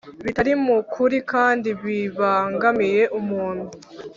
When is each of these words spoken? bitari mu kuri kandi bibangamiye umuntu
bitari 0.25 0.53
mu 0.65 0.77
kuri 0.93 1.17
kandi 1.31 1.69
bibangamiye 1.83 3.03
umuntu 3.19 3.65